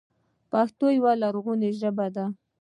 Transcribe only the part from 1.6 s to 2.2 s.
ژبه